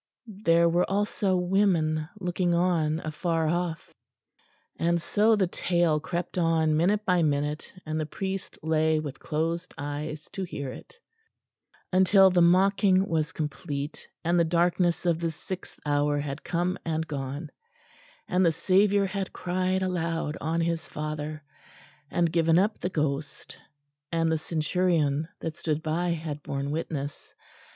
[0.25, 3.93] "There were also women looking on afar off."
[4.79, 9.75] And so the tale crept on, minute by minute, and the priest lay with closed
[9.77, 10.97] eyes to hear it;
[11.93, 17.07] until the mocking was complete, and the darkness of the sixth hour had come and
[17.07, 17.51] gone,
[18.27, 21.43] and the Saviour had cried aloud on His Father,
[22.09, 23.55] and given up the ghost;
[24.11, 27.35] and the centurion that stood by had borne witness.